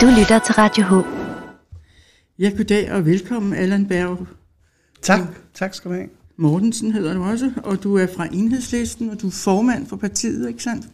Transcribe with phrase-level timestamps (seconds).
[0.00, 1.06] Du lytter til Radio H.
[2.38, 4.26] Ja, goddag og velkommen, Allan Berg.
[5.02, 5.20] Tak,
[5.54, 6.08] tak skal du have.
[6.36, 10.48] Mortensen hedder du også, og du er fra Enhedslisten, og du er formand for partiet,
[10.48, 10.86] ikke sandt?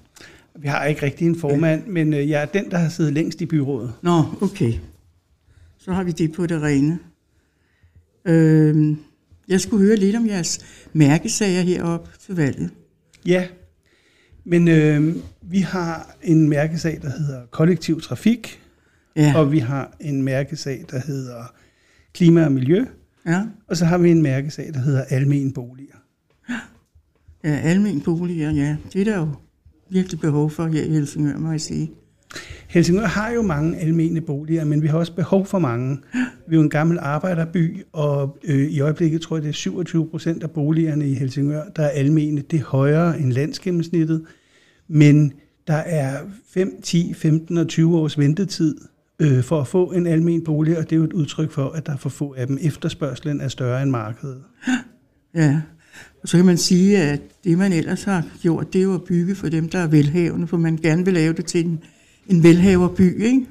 [0.58, 3.40] Vi har ikke rigtig en formand, men øh, jeg er den, der har siddet længst
[3.40, 3.92] i byrådet.
[4.02, 4.72] Nå, okay.
[5.78, 6.98] Så har vi det på det rene.
[8.24, 8.96] Øh,
[9.48, 10.60] jeg skulle høre lidt om jeres
[10.92, 12.70] mærkesager heroppe til valget.
[13.26, 13.46] Ja,
[14.44, 18.60] men øh, vi har en mærkesag, der hedder kollektiv trafik,
[19.16, 21.52] Ja, og vi har en mærkesag, der hedder
[22.14, 22.84] klima og miljø,
[23.26, 25.94] ja, og så har vi en mærkesag, der hedder almen boliger.
[27.44, 28.76] ja almen boliger, ja.
[28.92, 29.28] Det er der jo
[29.90, 31.90] virkelig behov for her i Helsingør, må jeg sige.
[32.68, 35.98] Helsingør har jo mange almene boliger, men vi har også behov for mange.
[36.48, 40.08] Vi er jo en gammel arbejderby, og øh, i øjeblikket tror jeg, det er 27
[40.10, 42.40] procent af boligerne i Helsingør, der er almene.
[42.50, 44.24] Det er højere end landsgennemsnittet,
[44.90, 45.32] men
[45.66, 46.18] der er
[46.48, 48.76] 5, 10, 15 og 20 års ventetid
[49.20, 51.86] øh, for at få en almen bolig, og det er jo et udtryk for, at
[51.86, 52.58] der er for få af dem.
[52.60, 54.42] Efterspørgselen er større end markedet.
[55.34, 55.60] Ja,
[56.22, 59.04] og så kan man sige, at det man ellers har gjort, det er jo at
[59.04, 61.80] bygge for dem, der er velhavende, for man gerne vil lave det til en,
[62.26, 63.46] en velhaverby, ikke?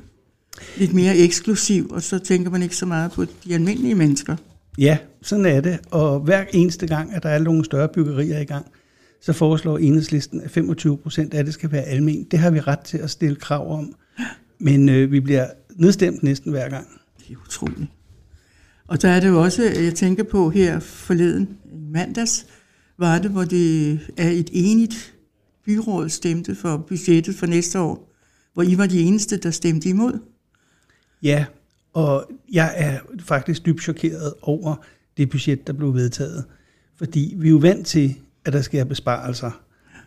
[0.77, 4.35] Lidt mere eksklusiv, og så tænker man ikke så meget på de almindelige mennesker.
[4.77, 5.79] Ja, sådan er det.
[5.91, 8.65] Og hver eneste gang, at der er nogle større byggerier i gang,
[9.21, 12.23] så foreslår enhedslisten, at 25 procent af det skal være almen.
[12.23, 13.95] Det har vi ret til at stille krav om.
[14.59, 16.87] Men øh, vi bliver nedstemt næsten hver gang.
[17.19, 17.89] Det er utroligt.
[18.87, 21.57] Og der er det jo også, jeg tænker på her forleden,
[21.91, 22.45] mandags,
[22.97, 25.15] var det, hvor det er et enigt
[25.65, 28.13] byråd stemte for budgettet for næste år,
[28.53, 30.19] hvor I var de eneste, der stemte imod.
[31.23, 31.45] Ja,
[31.93, 34.75] og jeg er faktisk dybt chokeret over
[35.17, 36.43] det budget, der blev vedtaget.
[36.97, 38.15] Fordi vi er jo vant til,
[38.49, 39.51] at der sker besparelser.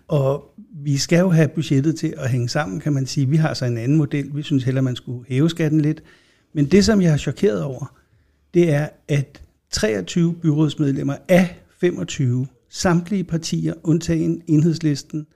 [0.08, 3.28] Og vi skal jo have budgettet til at hænge sammen, kan man sige.
[3.28, 4.36] Vi har så en anden model.
[4.36, 6.02] Vi synes heller, man skulle hæve skatten lidt.
[6.52, 7.96] Men det, som jeg er chokeret over,
[8.54, 15.26] det er, at 23 byrådsmedlemmer af 25, samtlige partier, undtagen enhedslisten,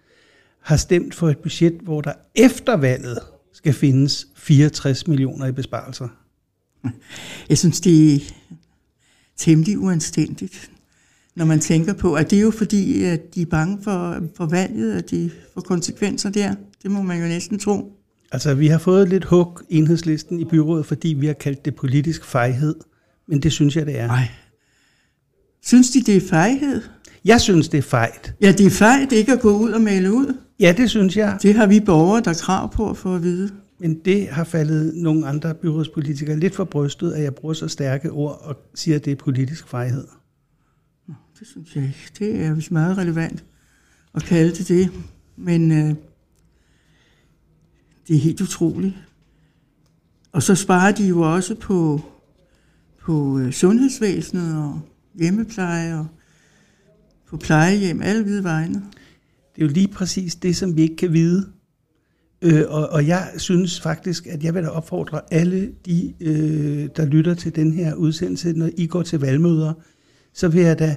[0.60, 3.18] har stemt for et budget, hvor der efter valget
[3.52, 6.08] skal findes 64 millioner i besparelser.
[7.48, 8.20] Jeg synes, det er
[9.36, 10.70] temmelig uanstændigt,
[11.36, 14.46] når man tænker på, at det er jo fordi, at de er bange for, for
[14.46, 16.54] valget, at de får konsekvenser der.
[16.82, 17.92] Det må man jo næsten tro.
[18.32, 22.24] Altså, vi har fået lidt hug enhedslisten i byrådet, fordi vi har kaldt det politisk
[22.24, 22.74] fejhed.
[23.28, 24.06] Men det synes jeg, det er.
[24.06, 24.28] Nej.
[25.64, 26.82] Synes de, det er fejhed?
[27.24, 28.34] Jeg synes, det er fejt.
[28.40, 30.36] Ja, det er fejt ikke at gå ud og male ud.
[30.60, 31.38] Ja, det synes jeg.
[31.42, 33.50] Det har vi borgere, der er krav på at få at vide.
[33.80, 38.10] Men det har faldet nogle andre byrådspolitikere lidt for brystet, at jeg bruger så stærke
[38.10, 40.04] ord og siger, at det er politisk fejhed.
[41.38, 42.10] Det synes jeg ikke.
[42.18, 43.44] Det er vist meget relevant
[44.14, 44.90] at kalde det det.
[45.36, 45.94] Men øh,
[48.08, 48.94] det er helt utroligt.
[50.32, 52.00] Og så sparer de jo også på,
[53.00, 54.80] på øh, sundhedsvæsenet og
[55.14, 56.06] hjemmepleje og
[57.26, 58.74] på plejehjem, alle hvide vegne.
[59.54, 61.52] Det er jo lige præcis det, som vi ikke kan vide.
[62.42, 67.04] Øh, og, og jeg synes faktisk, at jeg vil da opfordre alle de, øh, der
[67.04, 69.72] lytter til den her udsendelse, når I går til valgmøder,
[70.32, 70.96] så vil jeg da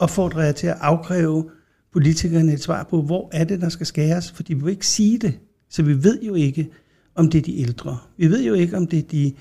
[0.00, 1.50] opfordre jer til at afkræve
[1.92, 5.18] politikerne et svar på, hvor er det, der skal skæres, for de vil ikke sige
[5.18, 5.38] det.
[5.70, 6.68] Så vi ved jo ikke,
[7.14, 7.98] om det er de ældre.
[8.16, 9.32] Vi ved jo ikke, om det er de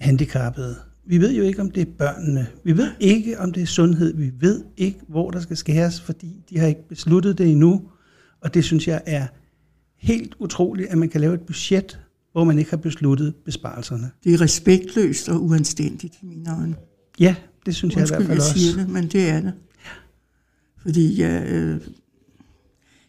[0.00, 0.76] handicappede.
[1.06, 2.46] Vi ved jo ikke, om det er børnene.
[2.64, 4.14] Vi ved ikke, om det er sundhed.
[4.16, 7.82] Vi ved ikke, hvor der skal skæres, fordi de har ikke besluttet det endnu.
[8.40, 9.26] Og det synes jeg er
[9.98, 12.00] helt utroligt, at man kan lave et budget,
[12.32, 14.10] hvor man ikke har besluttet besparelserne.
[14.24, 16.74] Det er respektløst og uanstændigt i mine øjne.
[17.20, 17.34] Ja,
[17.66, 18.58] det synes jeg i Undskyld, hvert fald jeg også.
[18.58, 19.52] siger det, men det er det.
[20.86, 21.80] Fordi jeg, øh,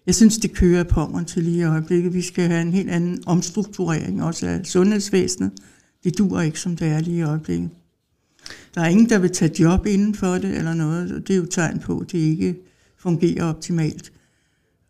[0.06, 2.14] jeg synes, det kører på mig til lige i øjeblikket.
[2.14, 5.52] Vi skal have en helt anden omstrukturering også af sundhedsvæsenet.
[6.04, 7.70] Det dur ikke, som det er lige i øjeblikket.
[8.76, 11.12] Der er ingen, der vil tage job inden for det eller noget.
[11.12, 12.56] og Det er jo tegn på, at det ikke
[13.00, 14.12] fungerer optimalt.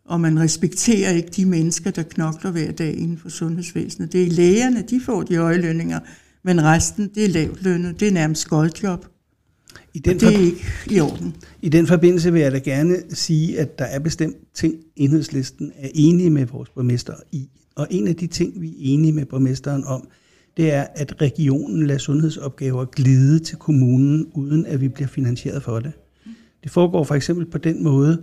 [0.04, 4.12] Og man respekterer ikke de mennesker, der knokler hver dag inden for sundhedsvæsenet.
[4.12, 6.00] Det er lægerne, de får de høje lønninger,
[6.44, 8.00] men resten, det er lavt lønnet.
[8.00, 9.06] Det er nærmest skoldjob.
[9.98, 11.36] I den, Og det er ikke i orden.
[11.62, 15.88] I den forbindelse vil jeg da gerne sige, at der er bestemt ting, enhedslisten er
[15.94, 17.48] enige med vores borgmester i.
[17.76, 20.08] Og en af de ting, vi er enige med borgmesteren om,
[20.56, 25.80] det er, at regionen lader sundhedsopgaver glide til kommunen, uden at vi bliver finansieret for
[25.80, 25.92] det.
[26.62, 28.22] Det foregår for eksempel på den måde,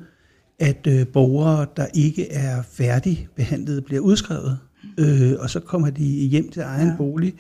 [0.60, 4.58] at øh, borgere, der ikke er færdigbehandlet, bliver udskrevet,
[4.98, 6.96] øh, og så kommer de hjem til egen ja.
[6.98, 7.34] bolig,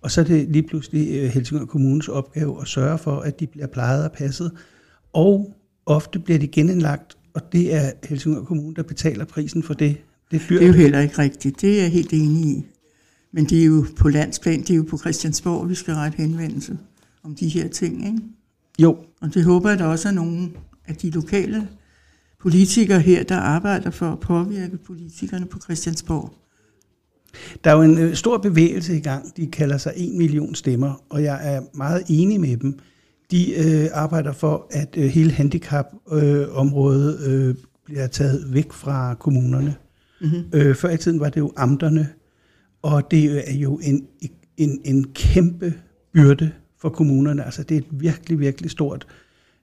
[0.00, 3.46] og så er det lige pludselig øh, Helsingør Kommunes opgave at sørge for, at de
[3.46, 4.52] bliver plejet og passet.
[5.12, 5.56] Og
[5.86, 9.96] ofte bliver de genindlagt, og det er Helsingør Kommune, der betaler prisen for det.
[10.30, 10.60] Det er dyrt.
[10.60, 11.60] Det er jo heller ikke rigtigt.
[11.60, 12.66] Det er jeg helt enig i.
[13.32, 16.78] Men det er jo på landsplan, det er jo på Christiansborg, vi skal rette henvendelse
[17.22, 18.06] om de her ting.
[18.06, 18.18] Ikke?
[18.78, 20.50] Jo, Og det håber jeg, der også er nogle
[20.86, 21.68] af de lokale
[22.40, 26.34] politikere her, der arbejder for at påvirke politikerne på Christiansborg.
[27.64, 29.36] Der er jo en øh, stor bevægelse i gang.
[29.36, 32.78] De kalder sig 1 million stemmer, og jeg er meget enig med dem.
[33.30, 37.54] De øh, arbejder for, at øh, hele handicapområdet øh, øh,
[37.84, 39.74] bliver taget væk fra kommunerne.
[40.20, 40.44] Mm-hmm.
[40.52, 42.08] Øh, før i tiden var det jo amterne,
[42.82, 44.06] og det er jo en,
[44.56, 45.74] en, en kæmpe
[46.12, 46.50] byrde
[46.80, 47.44] for kommunerne.
[47.44, 49.06] Altså det er et virkelig, virkelig stort,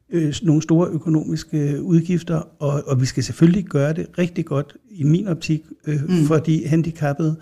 [0.10, 5.04] øh, nogle store økonomiske udgifter, og, og vi skal selvfølgelig gøre det rigtig godt, i
[5.04, 6.26] min optik, øh, mm.
[6.26, 7.36] for de handicappede.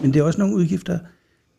[0.00, 0.98] Men det er også nogle udgifter,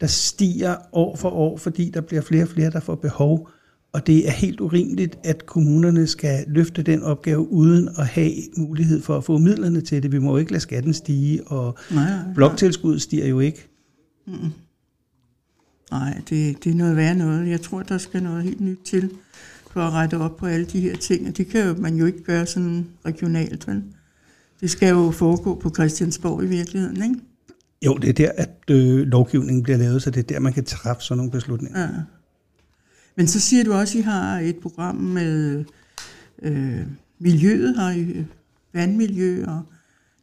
[0.02, 3.50] der stiger år for år, fordi der bliver flere og flere, der får behov.
[3.94, 9.02] Og det er helt urimeligt, at kommunerne skal løfte den opgave uden at have mulighed
[9.02, 10.12] for at få midlerne til det.
[10.12, 13.68] Vi må jo ikke lade skatten stige, og Nej, bloktilskuddet stiger jo ikke.
[15.92, 17.50] Nej, det, det er noget værre noget.
[17.50, 19.12] Jeg tror, der skal noget helt nyt til
[19.72, 21.28] for at rette op på alle de her ting.
[21.28, 23.84] Og det kan jo, man jo ikke gøre sådan regionalt, vel?
[24.62, 27.16] Det skal jo foregå på Christiansborg i virkeligheden, ikke?
[27.86, 30.64] Jo, det er der, at øh, lovgivningen bliver lavet, så det er der, man kan
[30.64, 31.82] træffe sådan nogle beslutninger.
[31.82, 31.90] Ja.
[33.16, 35.64] Men så siger du også, at I har et program med
[36.42, 36.82] øh,
[37.20, 38.26] miljøet, har I øh,
[38.74, 39.62] vandmiljø og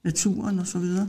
[0.05, 1.09] naturen og så videre.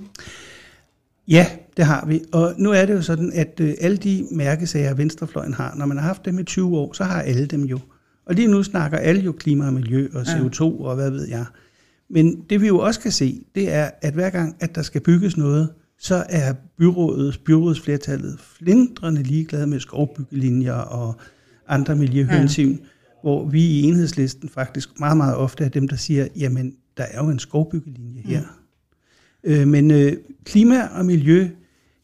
[1.28, 2.22] Ja, det har vi.
[2.32, 5.98] Og nu er det jo sådan, at øh, alle de mærkesager, Venstrefløjen har, når man
[5.98, 7.80] har haft dem i 20 år, så har alle dem jo.
[8.26, 10.90] Og lige nu snakker alle jo klima og miljø og CO2 ja.
[10.90, 11.46] og hvad ved jeg.
[12.10, 15.02] Men det vi jo også kan se, det er, at hver gang, at der skal
[15.02, 15.70] bygges noget,
[16.04, 21.16] så er byrådet, byrådsflertallet flindrende ligeglade med skovbyggelinjer og
[21.68, 22.78] andre miljøhensyn, ja.
[23.22, 27.24] hvor vi i enhedslisten faktisk meget, meget ofte er dem, der siger, jamen, der er
[27.24, 28.42] jo en skovbyggelinje her.
[29.44, 29.52] Mm.
[29.52, 30.14] Øh, men øh,
[30.44, 31.50] klima og miljø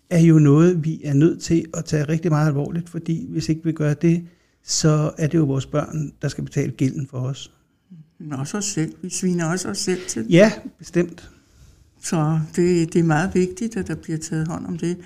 [0.09, 3.63] er jo noget, vi er nødt til at tage rigtig meget alvorligt, fordi hvis ikke
[3.63, 4.27] vi gør det,
[4.63, 7.51] så er det jo vores børn, der skal betale gælden for os.
[8.19, 8.93] Men også os selv.
[9.01, 10.25] Vi sviner også os selv til.
[10.29, 11.29] Ja, bestemt.
[12.09, 14.97] Så det, det er meget vigtigt, at der bliver taget hånd om det.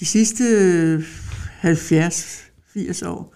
[0.00, 0.44] De sidste
[1.62, 3.34] 70-80 år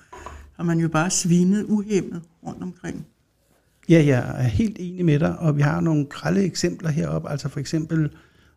[0.57, 3.07] har man jo bare svinet uhemmet rundt omkring.
[3.89, 7.49] Ja, jeg er helt enig med dig, og vi har nogle grælde eksempler heroppe, altså
[7.49, 8.11] for eksempel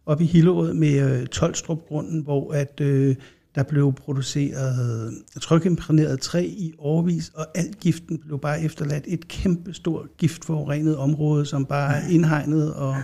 [0.06, 3.16] op i Hillerød med øh, Tolstrup-grunden, hvor at, øh,
[3.56, 9.74] der blev produceret trykimprægneret træ i årvis, og alt giften blev bare efterladt et kæmpe
[9.74, 12.74] stort giftforurenet område, som bare er indhegnet.
[12.74, 12.96] Og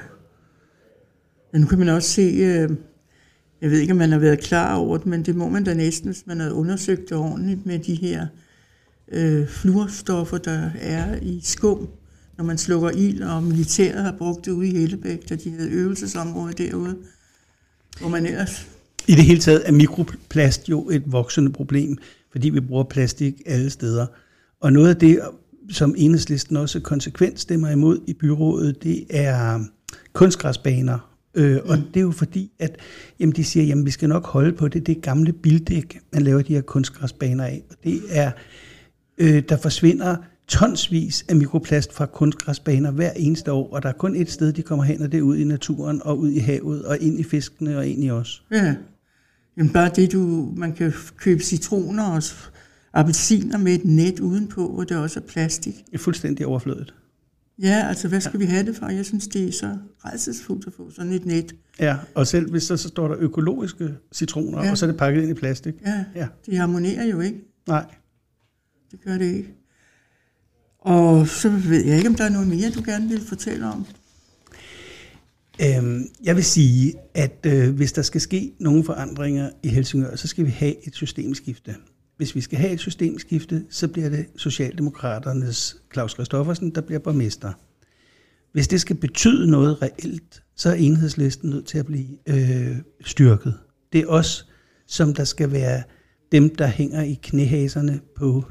[1.51, 2.69] men nu kan man også se, øh,
[3.61, 5.73] jeg ved ikke, om man har været klar over det, men det må man da
[5.73, 8.27] næsten, hvis man har undersøgt det ordentligt med de her
[9.11, 11.87] øh, fluorstoffer, der er i skum,
[12.37, 15.69] når man slukker ild, og militæret har brugt det ude i Hellebæk, da de havde
[15.69, 16.97] øvelsesområde derude,
[17.99, 18.67] hvor man ellers...
[19.07, 21.97] I det hele taget er mikroplast jo et voksende problem,
[22.31, 24.05] fordi vi bruger plastik alle steder.
[24.59, 25.19] Og noget af det,
[25.69, 29.59] som enhedslisten også konsekvent stemmer imod i byrådet, det er
[30.13, 31.10] kunstgræsbaner.
[31.35, 32.77] Øh, og det er jo fordi, at
[33.19, 34.87] jamen, de siger, at vi skal nok holde på det.
[34.87, 37.63] Det er gamle bildæk, man laver de her kunstgræsbaner af.
[37.69, 38.31] Og det er,
[39.17, 40.15] øh, der forsvinder
[40.47, 44.61] tonsvis af mikroplast fra kunstgræsbaner hver eneste år, og der er kun et sted, de
[44.61, 47.23] kommer hen, og det er ud i naturen, og ud i havet, og ind i
[47.23, 48.43] fiskene, og ind i os.
[48.51, 48.75] Ja,
[49.57, 52.23] jamen bare det, du, man kan købe citroner og
[52.93, 55.73] appelsiner med et net udenpå, hvor det også er plastik.
[55.85, 56.93] Det er fuldstændig overflødet.
[57.61, 58.45] Ja, altså hvad skal ja.
[58.45, 58.89] vi have det for?
[58.89, 61.55] Jeg synes, det er så redselsfuldt at få sådan et net.
[61.79, 64.71] Ja, og selv hvis så, så står der økologiske citroner, ja.
[64.71, 65.73] og så er det pakket ind i plastik.
[65.85, 67.39] Ja, ja, det harmonerer jo ikke.
[67.67, 67.85] Nej.
[68.91, 69.53] Det gør det ikke.
[70.79, 73.85] Og så ved jeg ikke, om der er noget mere, du gerne vil fortælle om.
[75.63, 80.27] Øhm, jeg vil sige, at øh, hvis der skal ske nogle forandringer i Helsingør, så
[80.27, 81.75] skal vi have et systemskifte.
[82.21, 87.53] Hvis vi skal have et systemskifte, så bliver det Socialdemokraternes Claus Christoffersen, der bliver borgmester.
[88.51, 93.53] Hvis det skal betyde noget reelt, så er enhedslisten nødt til at blive øh, styrket.
[93.93, 94.47] Det er os,
[94.87, 95.83] som der skal være
[96.31, 98.43] dem, der hænger i knæhaserne på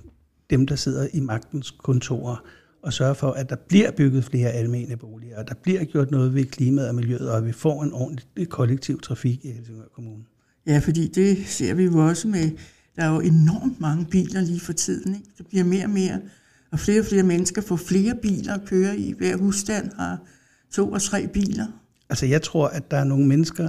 [0.50, 2.44] dem, der sidder i magtens kontorer,
[2.82, 6.34] og sørge for, at der bliver bygget flere almene boliger, og der bliver gjort noget
[6.34, 10.24] ved klimaet og miljøet, og at vi får en ordentlig kollektiv trafik i Helsingør Kommune.
[10.66, 12.50] Ja, fordi det ser vi jo også med,
[13.00, 15.14] der er jo enormt mange biler lige for tiden.
[15.14, 15.26] Ikke?
[15.38, 16.20] Det bliver mere og mere,
[16.70, 19.14] og flere og flere mennesker får flere biler at køre i.
[19.18, 20.18] Hver husstand har
[20.72, 21.66] to og tre biler.
[22.10, 23.68] Altså jeg tror, at der er nogle mennesker,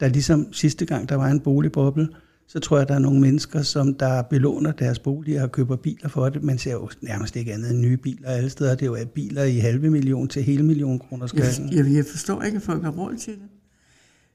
[0.00, 2.08] der ligesom sidste gang, der var en boligboble,
[2.48, 6.08] så tror jeg, der er nogle mennesker, som der belåner deres boliger og køber biler
[6.08, 6.42] for det.
[6.42, 8.74] Man ser jo nærmest ikke andet end nye biler alle steder.
[8.74, 12.42] Det er jo biler i halve million til hele million kroner Jeg, jeg, jeg forstår
[12.42, 13.48] ikke, at folk har råd til det.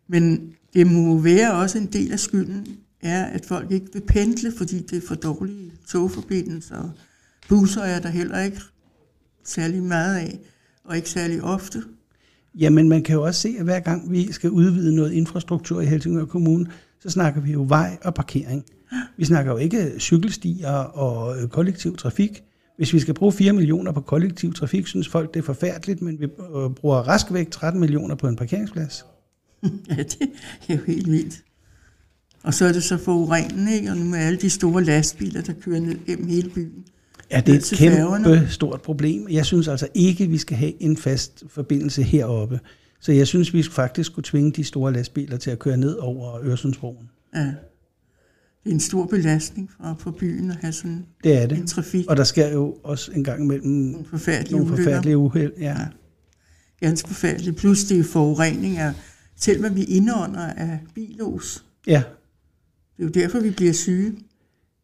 [0.08, 2.68] Men det må være også en del af skylden,
[3.04, 6.76] er, at folk ikke vil pendle, fordi det er for dårlige togforbindelser.
[6.76, 6.92] Og
[7.50, 8.62] busser er der heller ikke
[9.46, 10.40] særlig meget af,
[10.84, 11.84] og ikke særlig ofte.
[12.56, 15.86] Jamen, man kan jo også se, at hver gang vi skal udvide noget infrastruktur i
[15.86, 16.66] Helsingør Kommune,
[17.00, 18.66] så snakker vi jo vej og parkering.
[19.18, 22.44] Vi snakker jo ikke cykelstier og kollektiv trafik.
[22.78, 26.20] Hvis vi skal bruge 4 millioner på kollektiv trafik, synes folk, det er forfærdeligt, men
[26.20, 26.28] vi
[26.76, 29.06] bruger rask væk 13 millioner på en parkeringsplads.
[29.90, 30.30] Ja, det
[30.70, 31.44] er jo helt vildt.
[32.44, 33.92] Og så er det så forurenende, ikke?
[33.92, 36.84] Og nu med alle de store lastbiler, der kører ned gennem hele byen.
[37.32, 38.48] Ja, det er et kæmpe færgerne.
[38.50, 39.28] stort problem.
[39.30, 42.60] Jeg synes altså ikke, vi skal have en fast forbindelse heroppe.
[43.00, 46.40] Så jeg synes, vi faktisk skulle tvinge de store lastbiler til at køre ned over
[46.44, 47.10] Øresundsbroen.
[47.36, 47.40] Ja.
[48.64, 51.68] Det er en stor belastning for, for byen at have sådan Det er en det.
[51.68, 52.06] trafik.
[52.10, 55.52] Og der sker jo også en gang imellem Nogle forfærdelige nogle forfærdelige uheld.
[55.60, 55.64] Ja.
[55.70, 55.78] Ja.
[56.80, 57.58] Ganske forfærdeligt.
[57.58, 58.94] Plus det er forurening af,
[59.36, 61.66] selv hvad vi indånder af bilos.
[61.88, 62.04] ja.
[62.98, 64.14] Det er jo derfor, vi bliver syge.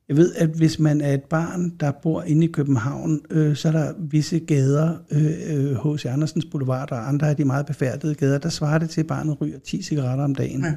[0.09, 3.67] Jeg ved, at hvis man er et barn, der bor inde i København, øh, så
[3.67, 6.05] er der visse gader, øh, H.C.
[6.05, 9.41] Andersens Boulevard og andre af de meget befærdede gader, der svarer det til, at barnet
[9.41, 10.63] ryger 10 cigaretter om dagen.
[10.63, 10.73] Ja.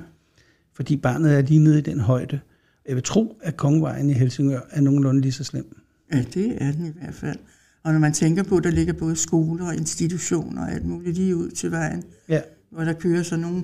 [0.75, 2.41] Fordi barnet er lige nede i den højde.
[2.89, 5.77] Jeg vil tro, at Kongevejen i Helsingør er nogenlunde lige så slem.
[6.13, 7.39] ja, det er den i hvert fald.
[7.83, 11.17] Og når man tænker på, at der ligger både skoler og institutioner og alt muligt
[11.17, 12.41] lige ud til vejen, Ja.
[12.71, 13.63] hvor der kører sådan nogle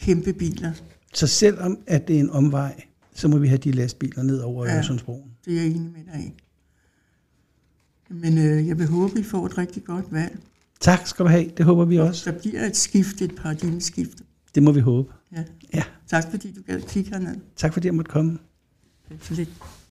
[0.00, 0.72] kæmpe biler.
[1.14, 2.82] Så selvom at det er en omvej,
[3.14, 4.74] så må vi have de lastbiler ned over Ja.
[4.74, 5.30] Øresundsbroen.
[5.44, 6.32] Det er jeg enig med dig i.
[8.14, 10.38] Men øh, jeg vil håbe, I får et rigtig godt valg.
[10.80, 11.50] Tak skal du have.
[11.56, 12.30] Det håber vi også.
[12.30, 14.18] Der bliver et skift, et paradigmeskift.
[14.54, 15.12] Det må vi håbe.
[15.32, 15.44] Ja.
[15.74, 15.82] Ja.
[16.06, 17.36] Tak fordi du gad kigge herned.
[17.56, 18.38] Tak fordi jeg måtte komme.
[19.08, 19.50] Det er så lidt.